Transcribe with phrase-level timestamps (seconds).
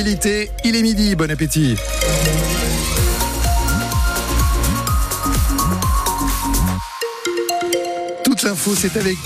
[0.00, 1.74] Il est midi, bon appétit.
[8.22, 9.16] Toute l'info, c'est avec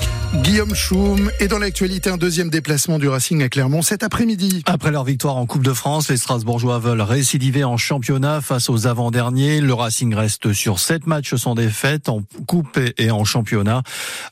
[0.42, 1.30] Guillaume Choum.
[1.38, 4.64] Et dans l'actualité, un deuxième déplacement du Racing à Clermont cet après-midi.
[4.66, 8.88] Après leur victoire en Coupe de France, les Strasbourgeois veulent récidiver en championnat face aux
[8.88, 9.60] avant-derniers.
[9.60, 13.82] Le Racing reste sur sept matchs sans défaite en Coupe et en championnat.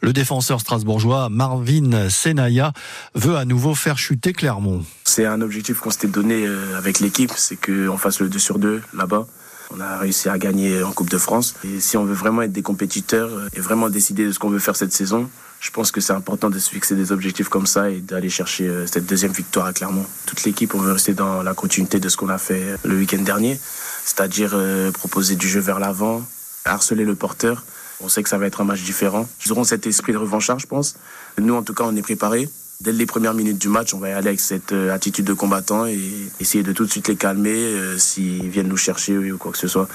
[0.01, 2.73] Le défenseur strasbourgeois Marvin Senaya
[3.15, 4.83] veut à nouveau faire chuter Clermont.
[5.05, 8.59] C'est un objectif qu'on s'était donné euh, avec l'équipe, c'est qu'on fasse le 2 sur
[8.59, 9.27] 2 là-bas.
[9.73, 11.55] On a réussi à gagner en Coupe de France.
[11.65, 14.51] Et si on veut vraiment être des compétiteurs euh, et vraiment décider de ce qu'on
[14.51, 15.31] veut faire cette saison,
[15.61, 18.67] je pense que c'est important de se fixer des objectifs comme ça et d'aller chercher
[18.67, 20.07] euh, cette deuxième victoire à Clermont.
[20.27, 22.97] Toute l'équipe, on veut rester dans la continuité de ce qu'on a fait euh, le
[22.97, 23.61] week-end dernier,
[24.05, 24.57] c'est-à-dire
[24.93, 26.25] proposer du jeu vers l'avant,
[26.65, 27.65] harceler le porteur.
[28.01, 29.29] On sait que ça va être un match différent.
[29.45, 30.97] Ils auront cet esprit de revanchard, je pense.
[31.39, 32.49] Nous, en tout cas, on est préparés
[32.81, 35.35] dès les premières minutes du match, on va y aller avec cette euh, attitude de
[35.35, 35.99] combattant et
[36.41, 39.59] essayer de tout de suite les calmer euh, s'ils viennent nous chercher ou quoi que
[39.59, 39.89] ce soit.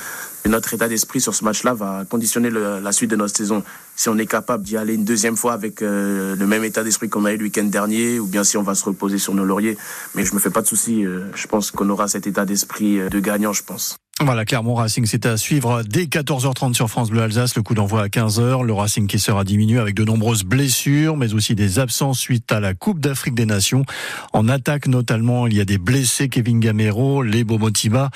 [0.45, 3.63] notre état d'esprit sur ce match-là va conditionner la suite de notre saison.
[3.95, 7.09] Si on est capable d'y aller une deuxième fois avec euh, le même état d'esprit
[7.09, 9.45] qu'on a eu le week-end dernier, ou bien si on va se reposer sur nos
[9.45, 9.77] lauriers.
[10.13, 11.03] Mais je me fais pas de soucis.
[11.03, 13.95] je pense qu'on aura cet état d'esprit de gagnant, je pense.
[14.21, 17.53] Voilà, Clermont Racing, c'est à suivre dès 14h30 sur France Bleu Alsace.
[17.57, 18.63] Le coup d'envoi à 15h.
[18.63, 22.61] Le Racing qui sera diminué avec de nombreuses blessures, mais aussi des absences suite à
[22.61, 23.83] la Coupe d'Afrique des Nations.
[24.31, 26.29] En attaque notamment, il y a des blessés.
[26.29, 28.09] Kevin Gamero, Lebo Motiba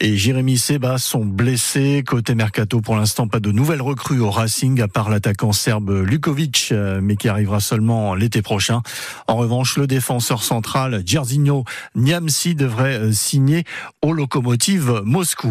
[0.00, 2.02] et Jérémy Seba sont blessés.
[2.04, 6.70] Côté Mercato, pour l'instant, pas de nouvelles recrues au Racing, à part l'attaquant serbe Lukovic,
[6.72, 8.82] euh, mais qui arrivera seulement l'été prochain.
[9.28, 11.62] En revanche, le défenseur central, Jairzinho
[11.94, 13.62] Niamsi, devrait euh, signer
[14.02, 15.43] au locomotive Moscou.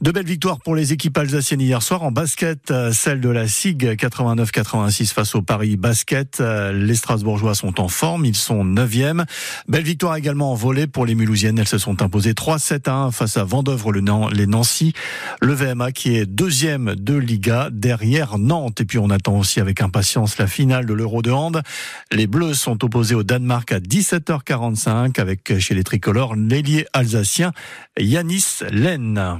[0.00, 3.48] De belles victoires pour les équipes alsaciennes hier soir en basket, euh, celle de la
[3.48, 6.40] SIG 89-86 face au Paris Basket.
[6.40, 9.24] Euh, les Strasbourgeois sont en forme, ils sont 9e.
[9.68, 13.36] Belle victoire également en volée pour les Mulhousiennes, elles se sont imposées 3-7 1 face
[13.36, 14.92] à Vendœuvre les Nancy.
[15.40, 18.80] Le VMA qui est deuxième de Liga derrière Nantes.
[18.80, 21.62] Et puis on attend aussi avec impatience la finale de l'Euro de hand.
[22.12, 27.52] Les Bleus sont opposés au Danemark à 17h45 avec chez les tricolores l'ailier alsacien
[27.98, 28.60] Yanis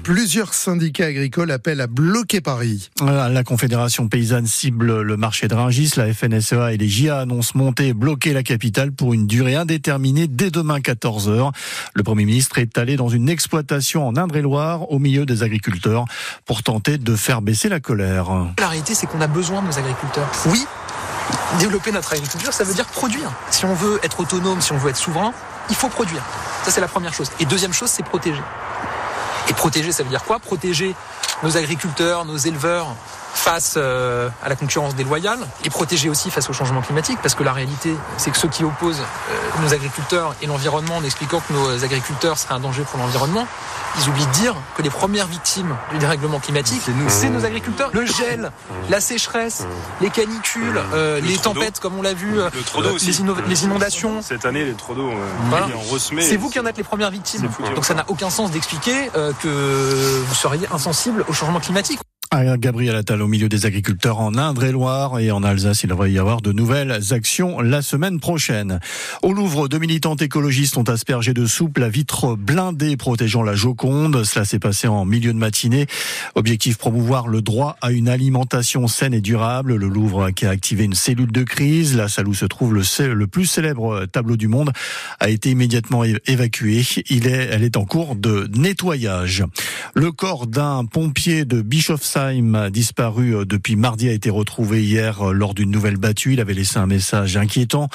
[0.02, 2.91] Plusieurs syndicats agricoles appellent à bloquer Paris.
[3.00, 5.92] La Confédération paysanne cible le marché de Rungis.
[5.97, 10.26] La FNSEA et les JA annoncent monter et bloquer la capitale pour une durée indéterminée
[10.26, 11.52] dès demain 14h.
[11.94, 16.04] Le Premier ministre est allé dans une exploitation en Indre-et-Loire au milieu des agriculteurs
[16.44, 18.28] pour tenter de faire baisser la colère.
[18.58, 20.30] La réalité, c'est qu'on a besoin de nos agriculteurs.
[20.46, 20.64] Oui,
[21.58, 23.32] développer notre agriculture, ça veut dire produire.
[23.50, 25.32] Si on veut être autonome, si on veut être souverain,
[25.70, 26.22] il faut produire.
[26.64, 27.30] Ça, c'est la première chose.
[27.41, 28.42] Et deuxième chose, c'est protéger.
[29.48, 30.38] Et protéger, ça veut dire quoi?
[30.38, 30.94] Protéger
[31.42, 32.88] nos agriculteurs, nos éleveurs
[33.46, 37.44] face euh, à la concurrence déloyale et protéger aussi face au changement climatique parce que
[37.44, 41.52] la réalité c'est que ceux qui opposent euh, nos agriculteurs et l'environnement en expliquant que
[41.52, 43.46] nos agriculteurs seraient un danger pour l'environnement
[44.00, 47.90] ils oublient de dire que les premières victimes du dérèglement climatique c'est nos agriculteurs.
[47.92, 48.50] Le gel
[48.90, 49.64] la sécheresse
[50.00, 52.40] les canicules euh, les tempêtes comme on l'a vu
[53.46, 54.22] les, inondations.
[54.22, 55.12] Cette année les trop d'eau
[56.18, 57.48] c'est vous qui en êtes les premières victimes.
[57.76, 59.08] donc ça n'a aucun sens d'expliquer
[59.40, 62.00] que vous seriez insensible au changement climatique
[62.32, 65.82] Gabriel Attal au milieu des agriculteurs en Indre-et-Loire et en Alsace.
[65.82, 68.81] Il devrait y avoir de nouvelles actions la semaine prochaine.
[69.22, 74.25] Au Louvre, deux militantes écologistes ont aspergé de soupe la vitre blindée protégeant la Joconde.
[74.25, 75.87] Cela s'est passé en milieu de matinée.
[76.34, 79.75] Objectif promouvoir le droit à une alimentation saine et durable.
[79.75, 81.97] Le Louvre qui a activé une cellule de crise.
[81.97, 82.82] La salle où se trouve le,
[83.14, 84.72] le plus célèbre tableau du monde
[85.21, 86.82] a été immédiatement évacué.
[87.09, 89.44] Il est, elle est en cours de nettoyage.
[89.94, 95.32] Le corps d'un pompier de Bischofsheim disparu euh, depuis mardi, a été retrouvé hier euh,
[95.32, 96.34] lors d'une nouvelle battue.
[96.34, 97.88] Il avait laissé un message inquiétant.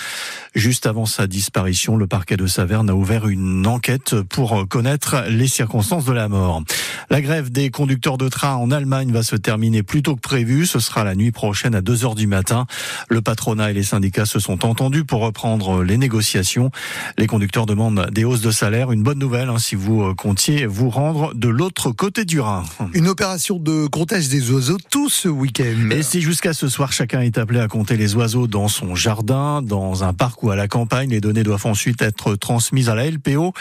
[0.56, 5.26] Juste avant sa disparition, le parquet de Saverne a ouvert une enquête pour euh, connaître
[5.30, 6.64] les circonstances de la mort.
[7.10, 10.66] La grève des conducteurs de train en Allemagne va se terminer plus tôt que prévu.
[10.66, 12.66] Ce sera la nuit prochaine à 2 heures du matin.
[13.10, 16.72] Le patronat et les syndicats se sont entendus pour reprendre les négociations.
[17.18, 18.92] Les conducteurs demandent des hausses de salaire.
[18.92, 22.63] Une bonne nouvelle hein, si vous comptiez vous rendre de l'autre côté du Rhin.
[22.94, 25.90] Une opération de comptage des oiseaux tout ce week-end.
[25.92, 29.62] Et si jusqu'à ce soir chacun est appelé à compter les oiseaux dans son jardin,
[29.62, 33.10] dans un parc ou à la campagne, les données doivent ensuite être transmises à la
[33.10, 33.54] LPO,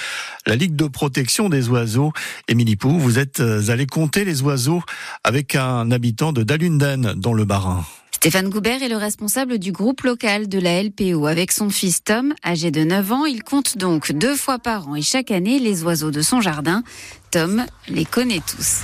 [0.46, 2.12] la Ligue de protection des oiseaux.
[2.48, 4.82] Émilie Pou, vous êtes euh, allé compter les oiseaux
[5.24, 7.84] avec un habitant de Dalunden dans le Bas-Rhin.
[8.22, 11.26] Stéphane Goubert est le responsable du groupe local de la LPO.
[11.26, 14.94] Avec son fils Tom, âgé de 9 ans, il compte donc deux fois par an
[14.94, 16.82] et chaque année les oiseaux de son jardin.
[17.30, 18.82] Tom les connaît tous.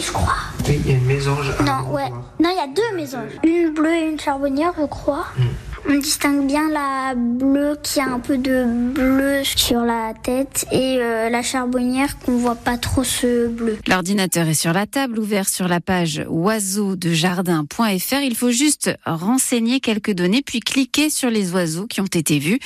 [0.00, 0.36] je crois.
[0.66, 1.52] Oui, il y a une mésange.
[1.60, 2.08] Non, ouais.
[2.40, 3.32] Non, il y a deux mésanges.
[3.42, 5.26] Une bleue et une charbonnière, je crois.
[5.36, 5.73] Hmm.
[5.86, 8.64] On distingue bien la bleue qui a un peu de
[8.94, 13.76] bleu sur la tête et euh, la charbonnière qu'on voit pas trop ce bleu.
[13.86, 18.22] L'ordinateur est sur la table, ouvert sur la page oiseaudejardin.fr.
[18.22, 22.58] Il faut juste renseigner quelques données puis cliquer sur les oiseaux qui ont été vus.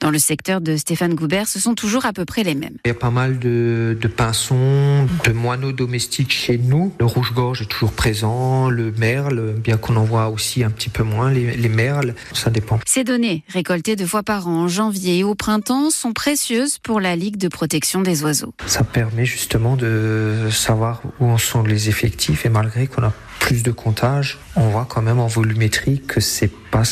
[0.00, 2.76] Dans le secteur de Stéphane Goubert, ce sont toujours à peu près les mêmes.
[2.84, 6.92] Il y a pas mal de, de pinsons, de moineaux domestiques chez nous.
[7.00, 11.04] Le rouge-gorge est toujours présent, le merle, bien qu'on en voit aussi un petit peu
[11.04, 15.18] moins, les, les merles, ça dépend ces données, récoltées deux fois par an en janvier
[15.18, 18.54] et au printemps, sont précieuses pour la Ligue de protection des oiseaux.
[18.66, 23.62] Ça permet justement de savoir où en sont les effectifs et malgré qu'on a plus
[23.62, 26.82] de comptage, on voit quand même en volumétrie que c'est pas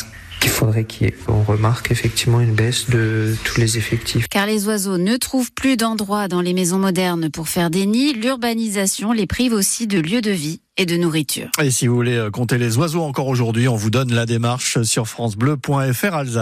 [0.45, 1.15] qu'il faudrait qu'il y ait.
[1.27, 4.27] On remarque effectivement une baisse de tous les effectifs.
[4.29, 8.13] Car les oiseaux ne trouvent plus d'endroits dans les maisons modernes pour faire des nids,
[8.13, 11.49] l'urbanisation les prive aussi de lieux de vie et de nourriture.
[11.59, 15.07] Et si vous voulez compter les oiseaux encore aujourd'hui, on vous donne la démarche sur
[15.07, 16.37] francebleu.fr Alsace.